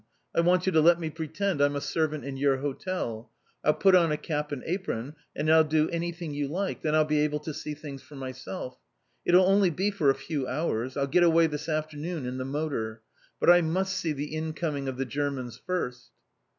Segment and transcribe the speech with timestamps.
[0.33, 3.29] I want you to let me pretend I'm a servant in your hotel.
[3.63, 7.05] I'll put on a cap and apron, and I'll do anything you like; then I'll
[7.05, 8.79] be able to see things for myself.
[9.25, 10.97] It'll only be for a few hours.
[10.97, 13.03] I'll get away this afternoon in the motor.
[13.39, 16.09] But I must see the incoming of the Germans first!"